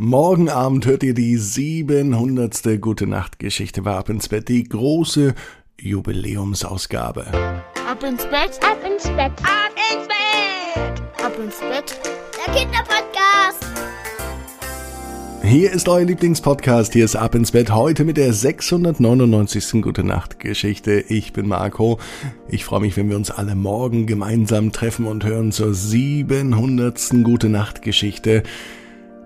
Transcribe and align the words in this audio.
Morgen 0.00 0.48
Abend 0.48 0.86
hört 0.86 1.02
ihr 1.02 1.12
die 1.12 1.36
700. 1.36 2.80
Gute 2.80 3.08
Nacht 3.08 3.40
Geschichte 3.40 3.84
war 3.84 3.96
ab 3.96 4.08
ins 4.08 4.28
Bett, 4.28 4.48
die 4.48 4.62
große 4.62 5.34
Jubiläumsausgabe. 5.80 7.26
Ab 7.84 8.04
ins 8.04 8.22
Bett, 8.26 8.60
Ab 8.62 8.78
ins 8.86 9.02
Bett, 9.08 9.32
ab 9.42 9.74
ins 9.74 10.06
Bett, 10.06 11.02
ab 11.20 11.32
ins 11.44 11.58
Bett. 11.58 11.98
der 12.46 12.54
Kinderpodcast. 12.54 13.66
Hier 15.42 15.72
ist 15.72 15.88
euer 15.88 16.04
Lieblingspodcast, 16.04 16.92
hier 16.92 17.04
ist 17.04 17.16
Ab 17.16 17.34
ins 17.34 17.50
Bett, 17.50 17.72
heute 17.72 18.04
mit 18.04 18.18
der 18.18 18.32
699. 18.32 19.82
Gute 19.82 20.04
Nacht 20.04 20.38
Geschichte. 20.38 21.00
Ich 21.08 21.32
bin 21.32 21.48
Marco. 21.48 21.98
Ich 22.48 22.64
freue 22.64 22.82
mich, 22.82 22.96
wenn 22.96 23.10
wir 23.10 23.16
uns 23.16 23.32
alle 23.32 23.56
morgen 23.56 24.06
gemeinsam 24.06 24.70
treffen 24.70 25.06
und 25.06 25.24
hören 25.24 25.50
zur 25.50 25.74
700. 25.74 27.24
Gute 27.24 27.48
Nacht 27.48 27.82
Geschichte. 27.82 28.44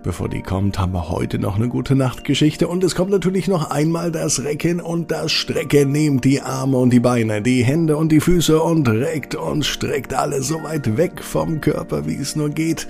Bevor 0.02 0.28
die 0.28 0.42
kommt, 0.42 0.80
haben 0.80 0.94
wir 0.94 1.10
heute 1.10 1.38
noch 1.38 1.54
eine 1.54 1.68
gute 1.68 1.94
Nachtgeschichte 1.94 2.66
und 2.66 2.82
es 2.82 2.96
kommt 2.96 3.12
natürlich 3.12 3.46
noch 3.46 3.70
einmal 3.70 4.10
das 4.10 4.42
Recken 4.42 4.80
und 4.80 5.12
das 5.12 5.30
Strecken. 5.30 5.92
Nehmt 5.92 6.24
die 6.24 6.40
Arme 6.40 6.78
und 6.78 6.90
die 6.90 6.98
Beine, 6.98 7.40
die 7.40 7.62
Hände 7.62 7.96
und 7.96 8.10
die 8.10 8.18
Füße 8.18 8.60
und 8.60 8.88
reckt 8.88 9.36
und 9.36 9.64
streckt 9.64 10.12
alles 10.12 10.48
so 10.48 10.60
weit 10.64 10.96
weg 10.96 11.22
vom 11.22 11.60
Körper, 11.60 12.04
wie 12.04 12.16
es 12.16 12.34
nur 12.34 12.50
geht. 12.50 12.88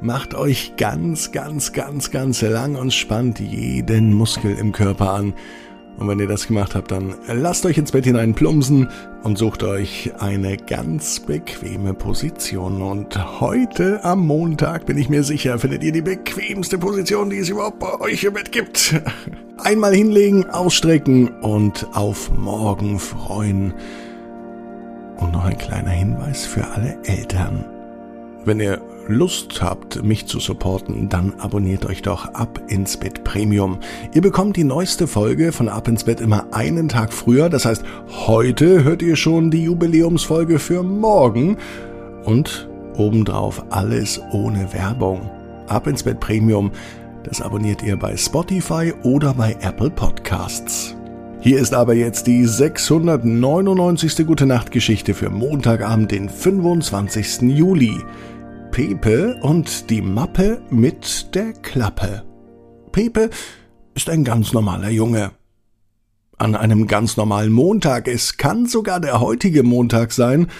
Macht 0.00 0.34
euch 0.34 0.76
ganz, 0.78 1.30
ganz, 1.30 1.74
ganz, 1.74 2.10
ganz 2.10 2.40
lang 2.40 2.76
und 2.76 2.94
spannt 2.94 3.38
jeden 3.38 4.14
Muskel 4.14 4.56
im 4.56 4.72
Körper 4.72 5.12
an. 5.12 5.34
Und 5.98 6.08
wenn 6.08 6.20
ihr 6.20 6.28
das 6.28 6.46
gemacht 6.46 6.74
habt, 6.74 6.90
dann 6.90 7.14
lasst 7.26 7.66
euch 7.66 7.76
ins 7.76 7.92
Bett 7.92 8.04
hinein 8.04 8.34
plumpsen 8.34 8.88
und 9.26 9.36
sucht 9.36 9.64
euch 9.64 10.12
eine 10.20 10.56
ganz 10.56 11.18
bequeme 11.18 11.94
Position. 11.94 12.80
Und 12.80 13.40
heute 13.40 14.04
am 14.04 14.24
Montag 14.24 14.86
bin 14.86 14.96
ich 14.96 15.08
mir 15.08 15.24
sicher, 15.24 15.58
findet 15.58 15.82
ihr 15.82 15.90
die 15.90 16.00
bequemste 16.00 16.78
Position, 16.78 17.28
die 17.28 17.38
es 17.38 17.48
überhaupt 17.48 17.80
bei 17.80 18.00
euch 18.00 18.22
im 18.22 18.34
Bett 18.34 18.52
gibt. 18.52 18.94
Einmal 19.58 19.96
hinlegen, 19.96 20.48
ausstrecken 20.48 21.28
und 21.40 21.88
auf 21.92 22.30
morgen 22.30 23.00
freuen. 23.00 23.74
Und 25.16 25.32
noch 25.32 25.44
ein 25.44 25.58
kleiner 25.58 25.90
Hinweis 25.90 26.46
für 26.46 26.64
alle 26.64 26.96
Eltern. 27.02 27.75
Wenn 28.46 28.60
ihr 28.60 28.80
Lust 29.08 29.60
habt, 29.60 30.04
mich 30.04 30.26
zu 30.26 30.38
supporten, 30.38 31.08
dann 31.08 31.34
abonniert 31.40 31.84
euch 31.84 32.02
doch 32.02 32.26
Ab 32.26 32.60
ins 32.68 32.96
Bett 32.96 33.24
Premium. 33.24 33.78
Ihr 34.14 34.22
bekommt 34.22 34.56
die 34.56 34.62
neueste 34.62 35.08
Folge 35.08 35.50
von 35.50 35.68
Ab 35.68 35.88
ins 35.88 36.04
Bett 36.04 36.20
immer 36.20 36.46
einen 36.52 36.88
Tag 36.88 37.12
früher. 37.12 37.48
Das 37.48 37.64
heißt, 37.64 37.82
heute 38.28 38.84
hört 38.84 39.02
ihr 39.02 39.16
schon 39.16 39.50
die 39.50 39.64
Jubiläumsfolge 39.64 40.60
für 40.60 40.84
morgen. 40.84 41.56
Und 42.24 42.68
obendrauf 42.96 43.64
alles 43.70 44.20
ohne 44.30 44.72
Werbung. 44.72 45.28
Ab 45.66 45.88
ins 45.88 46.04
Bett 46.04 46.20
Premium, 46.20 46.70
das 47.24 47.42
abonniert 47.42 47.82
ihr 47.82 47.96
bei 47.96 48.16
Spotify 48.16 48.94
oder 49.02 49.34
bei 49.34 49.56
Apple 49.60 49.90
Podcasts. 49.90 50.94
Hier 51.40 51.58
ist 51.58 51.74
aber 51.74 51.94
jetzt 51.94 52.28
die 52.28 52.44
699. 52.44 54.24
Gute 54.24 54.46
Nacht 54.46 54.70
Geschichte 54.70 55.14
für 55.14 55.30
Montagabend, 55.30 56.12
den 56.12 56.28
25. 56.28 57.42
Juli. 57.42 58.00
Pepe 58.76 59.38
und 59.40 59.88
die 59.88 60.02
Mappe 60.02 60.60
mit 60.68 61.34
der 61.34 61.54
Klappe. 61.54 62.26
Pepe 62.92 63.30
ist 63.94 64.10
ein 64.10 64.22
ganz 64.22 64.52
normaler 64.52 64.90
Junge. 64.90 65.32
An 66.36 66.54
einem 66.54 66.86
ganz 66.86 67.16
normalen 67.16 67.52
Montag, 67.52 68.06
es 68.06 68.36
kann 68.36 68.66
sogar 68.66 69.00
der 69.00 69.18
heutige 69.18 69.62
Montag 69.62 70.12
sein, 70.12 70.50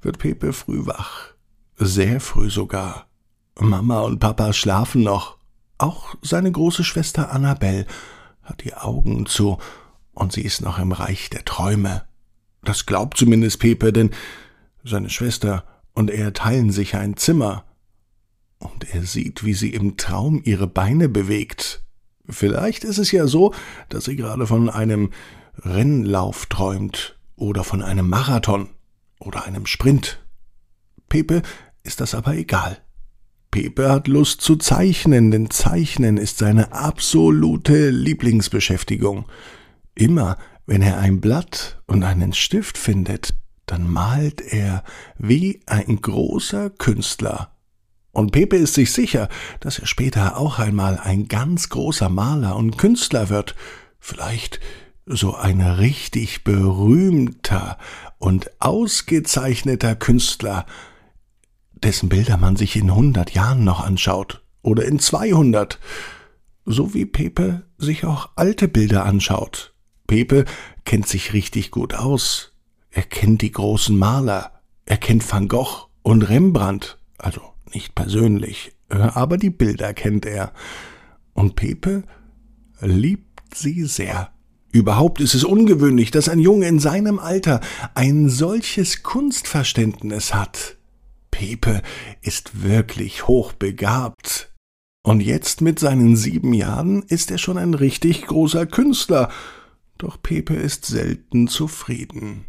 wird 0.00 0.16
Pepe 0.16 0.54
früh 0.54 0.86
wach. 0.86 1.34
Sehr 1.76 2.22
früh 2.22 2.48
sogar. 2.48 3.08
Mama 3.58 4.00
und 4.00 4.20
Papa 4.20 4.54
schlafen 4.54 5.02
noch. 5.02 5.36
Auch 5.76 6.14
seine 6.22 6.50
große 6.50 6.82
Schwester 6.82 7.30
Annabelle 7.30 7.84
hat 8.42 8.64
die 8.64 8.72
Augen 8.72 9.26
zu 9.26 9.58
und 10.14 10.32
sie 10.32 10.46
ist 10.46 10.62
noch 10.62 10.78
im 10.78 10.92
Reich 10.92 11.28
der 11.28 11.44
Träume. 11.44 12.04
Das 12.64 12.86
glaubt 12.86 13.18
zumindest 13.18 13.60
Pepe, 13.60 13.92
denn 13.92 14.12
seine 14.82 15.10
Schwester 15.10 15.64
und 16.00 16.10
er 16.10 16.32
teilen 16.32 16.72
sich 16.72 16.96
ein 16.96 17.18
Zimmer. 17.18 17.66
Und 18.58 18.94
er 18.94 19.02
sieht, 19.02 19.44
wie 19.44 19.52
sie 19.52 19.74
im 19.74 19.98
Traum 19.98 20.40
ihre 20.42 20.66
Beine 20.66 21.10
bewegt. 21.10 21.84
Vielleicht 22.26 22.84
ist 22.84 22.96
es 22.96 23.12
ja 23.12 23.26
so, 23.26 23.52
dass 23.90 24.06
sie 24.06 24.16
gerade 24.16 24.46
von 24.46 24.70
einem 24.70 25.10
Rennlauf 25.58 26.46
träumt 26.46 27.18
oder 27.36 27.64
von 27.64 27.82
einem 27.82 28.08
Marathon 28.08 28.70
oder 29.18 29.44
einem 29.44 29.66
Sprint. 29.66 30.24
Pepe 31.10 31.42
ist 31.82 32.00
das 32.00 32.14
aber 32.14 32.34
egal. 32.34 32.78
Pepe 33.50 33.90
hat 33.90 34.08
Lust 34.08 34.40
zu 34.40 34.56
zeichnen, 34.56 35.30
denn 35.30 35.50
Zeichnen 35.50 36.16
ist 36.16 36.38
seine 36.38 36.72
absolute 36.72 37.90
Lieblingsbeschäftigung. 37.90 39.26
Immer, 39.94 40.38
wenn 40.64 40.80
er 40.80 40.96
ein 40.96 41.20
Blatt 41.20 41.82
und 41.86 42.04
einen 42.04 42.32
Stift 42.32 42.78
findet, 42.78 43.34
dann 43.70 43.88
malt 43.88 44.40
er 44.40 44.82
wie 45.18 45.60
ein 45.66 46.00
großer 46.00 46.70
Künstler. 46.70 47.56
Und 48.12 48.32
Pepe 48.32 48.56
ist 48.56 48.74
sich 48.74 48.92
sicher, 48.92 49.28
dass 49.60 49.78
er 49.78 49.86
später 49.86 50.36
auch 50.36 50.58
einmal 50.58 50.98
ein 50.98 51.28
ganz 51.28 51.68
großer 51.68 52.08
Maler 52.08 52.56
und 52.56 52.76
Künstler 52.78 53.28
wird, 53.28 53.54
vielleicht 54.00 54.58
so 55.06 55.34
ein 55.34 55.60
richtig 55.60 56.42
berühmter 56.42 57.78
und 58.18 58.50
ausgezeichneter 58.60 59.94
Künstler, 59.94 60.66
dessen 61.72 62.08
Bilder 62.08 62.36
man 62.36 62.56
sich 62.56 62.76
in 62.76 62.92
hundert 62.94 63.32
Jahren 63.32 63.62
noch 63.62 63.80
anschaut 63.80 64.42
oder 64.62 64.84
in 64.84 64.98
zweihundert, 64.98 65.78
so 66.64 66.92
wie 66.94 67.06
Pepe 67.06 67.62
sich 67.78 68.04
auch 68.04 68.30
alte 68.34 68.66
Bilder 68.66 69.04
anschaut. 69.04 69.74
Pepe 70.08 70.44
kennt 70.84 71.06
sich 71.06 71.32
richtig 71.32 71.70
gut 71.70 71.94
aus. 71.94 72.49
Er 72.90 73.02
kennt 73.02 73.42
die 73.42 73.52
großen 73.52 73.96
Maler. 73.96 74.62
Er 74.86 74.96
kennt 74.96 75.30
Van 75.30 75.48
Gogh 75.48 75.88
und 76.02 76.22
Rembrandt. 76.22 76.98
Also 77.18 77.40
nicht 77.72 77.94
persönlich, 77.94 78.72
aber 78.88 79.36
die 79.36 79.50
Bilder 79.50 79.94
kennt 79.94 80.26
er. 80.26 80.52
Und 81.32 81.56
Pepe 81.56 82.02
liebt 82.80 83.54
sie 83.54 83.84
sehr. 83.84 84.32
Überhaupt 84.72 85.20
ist 85.20 85.34
es 85.34 85.44
ungewöhnlich, 85.44 86.10
dass 86.10 86.28
ein 86.28 86.38
Junge 86.38 86.68
in 86.68 86.78
seinem 86.78 87.18
Alter 87.18 87.60
ein 87.94 88.28
solches 88.28 89.02
Kunstverständnis 89.02 90.32
hat. 90.32 90.76
Pepe 91.30 91.82
ist 92.22 92.62
wirklich 92.62 93.26
hochbegabt. 93.26 94.52
Und 95.02 95.20
jetzt 95.20 95.60
mit 95.60 95.78
seinen 95.78 96.14
sieben 96.14 96.52
Jahren 96.52 97.02
ist 97.02 97.30
er 97.30 97.38
schon 97.38 97.58
ein 97.58 97.74
richtig 97.74 98.26
großer 98.26 98.66
Künstler. 98.66 99.30
Doch 99.98 100.20
Pepe 100.22 100.54
ist 100.54 100.84
selten 100.84 101.48
zufrieden. 101.48 102.44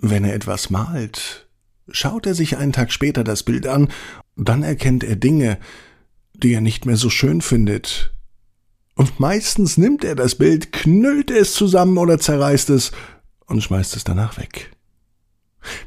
Wenn 0.00 0.24
er 0.24 0.34
etwas 0.34 0.70
malt, 0.70 1.48
schaut 1.90 2.26
er 2.26 2.34
sich 2.34 2.56
einen 2.56 2.72
Tag 2.72 2.92
später 2.92 3.24
das 3.24 3.42
Bild 3.42 3.66
an, 3.66 3.88
dann 4.36 4.62
erkennt 4.62 5.02
er 5.04 5.16
Dinge, 5.16 5.58
die 6.34 6.52
er 6.52 6.60
nicht 6.60 6.86
mehr 6.86 6.96
so 6.96 7.10
schön 7.10 7.40
findet. 7.40 8.14
Und 8.94 9.20
meistens 9.20 9.76
nimmt 9.76 10.04
er 10.04 10.14
das 10.14 10.36
Bild, 10.36 10.72
knüllt 10.72 11.30
es 11.30 11.54
zusammen 11.54 11.98
oder 11.98 12.18
zerreißt 12.18 12.70
es 12.70 12.92
und 13.46 13.62
schmeißt 13.62 13.96
es 13.96 14.04
danach 14.04 14.38
weg. 14.38 14.70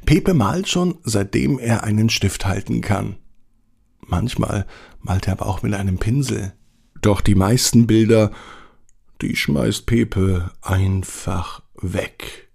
Pepe 0.05 0.33
malt 0.33 0.67
schon, 0.67 0.97
seitdem 1.03 1.59
er 1.59 1.83
einen 1.83 2.09
Stift 2.09 2.45
halten 2.45 2.81
kann. 2.81 3.17
Manchmal 3.99 4.66
malt 4.99 5.28
er 5.28 5.33
aber 5.33 5.47
auch 5.47 5.61
mit 5.61 5.73
einem 5.73 5.97
Pinsel. 5.97 6.53
Doch 7.01 7.22
die 7.22 7.35
meisten 7.35 7.88
Bilder, 7.88 8.31
die 9.22 9.35
schmeißt 9.35 9.85
Pepe 9.85 10.51
einfach 10.61 11.61
weg. 11.81 12.50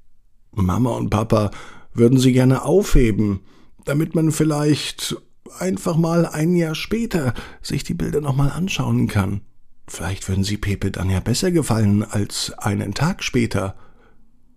Mama 0.65 0.91
und 0.91 1.11
Papa 1.11 1.51
würden 1.93 2.19
sie 2.19 2.33
gerne 2.33 2.65
aufheben, 2.65 3.41
damit 3.85 4.15
man 4.15 4.33
vielleicht 4.33 5.17
einfach 5.59 5.97
mal 5.97 6.27
ein 6.27 6.55
Jahr 6.57 6.75
später 6.75 7.35
sich 7.63 7.85
die 7.85 7.95
Bilder 7.95 8.21
nochmal 8.21 8.51
anschauen 8.51 9.09
kann. 9.09 9.43
Vielleicht 9.89 10.29
würden 10.29 10.45
sie 10.45 10.57
Pepe 10.57 10.91
dann 10.91 11.11
ja 11.11 11.21
besser 11.21 11.53
gefallen 11.53 12.03
als 12.03 12.53
einen 12.59 12.95
Tag 12.95 13.23
später. 13.23 13.77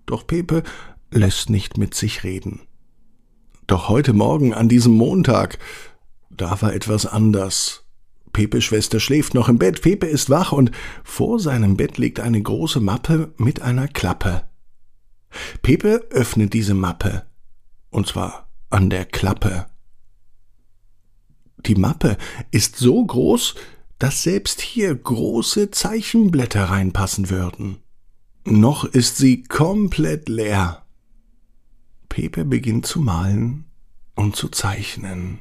Doch 0.06 0.25
Pepe 0.25 0.63
lässt 1.12 1.50
nicht 1.50 1.78
mit 1.78 1.94
sich 1.94 2.24
reden. 2.24 2.62
Doch 3.68 3.90
heute 3.90 4.13
Morgen, 4.13 4.54
an 4.54 4.68
diesem 4.68 4.94
Montag, 4.94 5.60
da 6.31 6.60
war 6.62 6.74
etwas 6.74 7.06
anders. 7.06 7.86
Pepes 8.34 8.63
Schwester 8.63 9.00
schläft 9.00 9.36
noch 9.36 9.50
im 9.50 9.60
Bett, 9.60 9.81
Pepe 9.81 10.07
ist 10.07 10.30
wach 10.30 10.51
und 10.51 10.72
vor 11.04 11.40
seinem 11.40 11.78
Bett 11.78 11.98
liegt 11.98 12.19
eine 12.19 12.42
große 12.42 12.80
Mappe 12.80 13.34
mit 13.38 13.62
einer 13.62 13.88
Klappe. 13.88 14.49
Pepe 15.62 16.08
öffnet 16.12 16.54
diese 16.54 16.74
Mappe, 16.74 17.26
und 17.90 18.08
zwar 18.08 18.50
an 18.70 18.90
der 18.90 19.06
Klappe. 19.06 19.68
Die 21.66 21.76
Mappe 21.76 22.18
ist 22.52 22.78
so 22.78 23.06
groß, 23.06 23.56
dass 23.98 24.24
selbst 24.24 24.62
hier 24.62 24.96
große 24.96 25.72
Zeichenblätter 25.72 26.66
reinpassen 26.66 27.30
würden. 27.30 27.78
Noch 28.46 28.86
ist 28.86 29.18
sie 29.18 29.44
komplett 29.44 30.30
leer. 30.30 30.86
Pepe 32.08 32.46
beginnt 32.46 32.86
zu 32.86 33.02
malen 33.02 33.66
und 34.16 34.36
zu 34.36 34.48
zeichnen. 34.48 35.40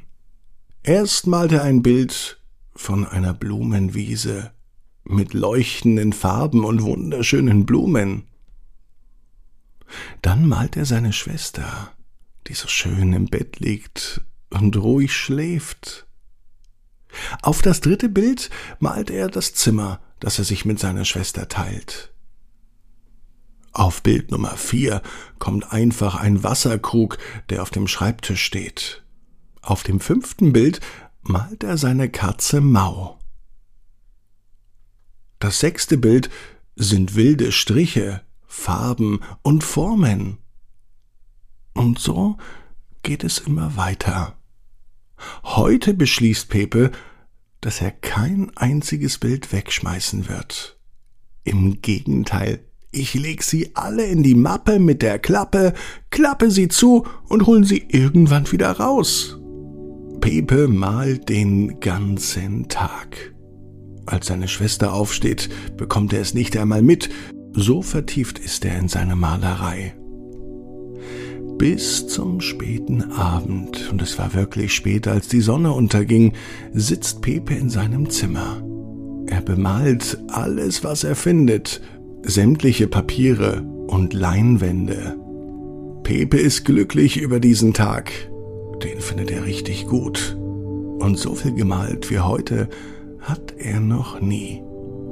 Erst 0.82 1.26
malt 1.26 1.52
er 1.52 1.62
ein 1.62 1.82
Bild 1.82 2.41
von 2.75 3.06
einer 3.06 3.34
Blumenwiese 3.34 4.52
mit 5.05 5.34
leuchtenden 5.34 6.12
Farben 6.12 6.64
und 6.64 6.82
wunderschönen 6.82 7.67
Blumen. 7.67 8.27
Dann 10.28 10.46
malt 10.46 10.76
er 10.76 10.84
seine 10.84 11.14
Schwester, 11.14 11.90
die 12.48 12.52
so 12.52 12.69
schön 12.69 13.14
im 13.14 13.28
Bett 13.28 13.60
liegt 13.60 14.20
und 14.50 14.76
ruhig 14.76 15.16
schläft. 15.16 16.06
Auf 17.40 17.62
das 17.62 17.80
dritte 17.80 18.10
Bild 18.10 18.50
malt 18.78 19.08
er 19.08 19.28
das 19.28 19.54
Zimmer, 19.54 20.02
das 20.20 20.38
er 20.38 20.44
sich 20.44 20.66
mit 20.66 20.78
seiner 20.78 21.06
Schwester 21.06 21.48
teilt. 21.48 22.12
Auf 23.72 24.02
Bild 24.02 24.30
Nummer 24.30 24.58
vier 24.58 25.00
kommt 25.38 25.72
einfach 25.72 26.16
ein 26.16 26.42
Wasserkrug, 26.42 27.16
der 27.48 27.62
auf 27.62 27.70
dem 27.70 27.88
Schreibtisch 27.88 28.44
steht. 28.44 29.02
Auf 29.62 29.82
dem 29.82 29.98
fünften 29.98 30.52
Bild 30.52 30.81
malt 31.22 31.64
er 31.64 31.78
seine 31.78 32.10
Katze 32.10 32.60
Mau. 32.60 33.19
Das 35.38 35.58
sechste 35.60 35.96
Bild 35.96 36.28
sind 36.76 37.14
wilde 37.14 37.50
Striche, 37.50 38.27
Farben 38.58 39.20
und 39.43 39.64
Formen. 39.64 40.38
Und 41.75 41.99
so 41.99 42.37
geht 43.02 43.25
es 43.25 43.38
immer 43.38 43.76
weiter. 43.76 44.37
Heute 45.44 45.94
beschließt 45.94 46.50
Pepe, 46.50 46.90
dass 47.60 47.81
er 47.81 47.93
kein 47.93 48.50
einziges 48.56 49.19
Bild 49.19 49.52
wegschmeißen 49.52 50.28
wird. 50.28 50.76
Im 51.44 51.81
Gegenteil, 51.81 52.60
ich 52.90 53.14
leg 53.14 53.43
sie 53.43 53.75
alle 53.75 54.05
in 54.05 54.22
die 54.22 54.34
Mappe 54.34 54.81
mit 54.81 55.02
der 55.02 55.19
Klappe, 55.19 55.72
klappe 56.10 56.50
sie 56.50 56.69
zu 56.69 57.06
und 57.28 57.46
holen 57.46 57.64
sie 57.64 57.87
irgendwann 57.88 58.50
wieder 58.50 58.72
raus. 58.72 59.38
Pepe 60.20 60.69
malt 60.69 61.28
den 61.28 61.78
ganzen 61.81 62.69
Tag. 62.69 63.34
Als 64.05 64.26
seine 64.26 64.49
Schwester 64.49 64.93
aufsteht, 64.93 65.49
bekommt 65.76 66.12
er 66.12 66.20
es 66.20 66.34
nicht 66.34 66.56
einmal 66.56 66.82
mit, 66.82 67.08
so 67.52 67.82
vertieft 67.82 68.38
ist 68.38 68.64
er 68.64 68.78
in 68.78 68.88
seine 68.88 69.16
Malerei. 69.16 69.94
Bis 71.58 72.06
zum 72.06 72.40
späten 72.40 73.10
Abend, 73.12 73.90
und 73.90 74.00
es 74.00 74.18
war 74.18 74.32
wirklich 74.34 74.72
spät, 74.72 75.08
als 75.08 75.26
die 75.26 75.40
Sonne 75.40 75.72
unterging, 75.72 76.34
sitzt 76.72 77.20
Pepe 77.20 77.54
in 77.54 77.68
seinem 77.68 78.10
Zimmer. 78.10 78.62
Er 79.26 79.40
bemalt 79.40 80.18
alles, 80.28 80.84
was 80.84 81.02
er 81.02 81.16
findet, 81.16 81.80
sämtliche 82.22 82.86
Papiere 82.86 83.62
und 83.88 84.14
Leinwände. 84.14 85.16
Pepe 86.04 86.38
ist 86.38 86.64
glücklich 86.64 87.20
über 87.20 87.40
diesen 87.40 87.74
Tag. 87.74 88.12
Den 88.82 89.00
findet 89.00 89.30
er 89.30 89.44
richtig 89.44 89.86
gut. 89.86 90.36
Und 90.98 91.18
so 91.18 91.34
viel 91.34 91.54
gemalt 91.54 92.10
wie 92.10 92.20
heute 92.20 92.68
hat 93.20 93.54
er 93.58 93.80
noch 93.80 94.20
nie. 94.20 94.62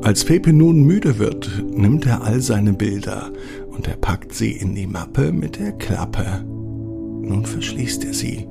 Als 0.02 0.24
Pepe 0.24 0.52
nun 0.52 0.82
müde 0.82 1.18
wird, 1.18 1.64
nimmt 1.74 2.06
er 2.06 2.22
all 2.22 2.40
seine 2.40 2.72
Bilder 2.72 3.32
und 3.70 3.88
er 3.88 3.96
packt 3.96 4.32
sie 4.32 4.52
in 4.52 4.74
die 4.74 4.86
Mappe 4.86 5.32
mit 5.32 5.58
der 5.58 5.72
Klappe. 5.72 6.44
Nun 6.44 7.44
verschließt 7.44 8.04
er 8.04 8.14
sie 8.14 8.46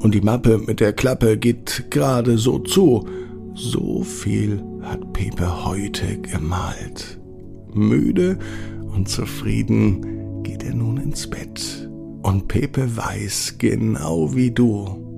und 0.00 0.14
die 0.14 0.20
Mappe 0.20 0.58
mit 0.58 0.80
der 0.80 0.92
Klappe 0.92 1.36
geht 1.36 1.86
gerade 1.90 2.38
so 2.38 2.58
zu. 2.58 3.04
So 3.54 4.02
viel 4.02 4.62
hat 4.82 5.12
Pepe 5.12 5.64
heute 5.64 6.18
gemalt. 6.18 7.20
Müde 7.74 8.38
und 8.94 9.08
zufrieden 9.08 10.42
geht 10.42 10.62
er 10.62 10.74
nun 10.74 10.96
ins 10.98 11.28
Bett. 11.28 11.88
Und 12.22 12.48
Pepe 12.48 12.96
weiß, 12.96 13.56
genau 13.58 14.34
wie 14.34 14.50
du, 14.50 15.17